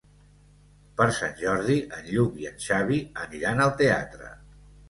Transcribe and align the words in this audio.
Per 1.01 1.05
Sant 1.17 1.35
Jordi 1.43 1.77
en 1.97 2.09
Lluc 2.09 2.41
i 2.45 2.49
en 2.53 2.57
Xavi 2.69 3.01
aniran 3.27 3.63
al 3.67 3.75
teatre. 3.83 4.35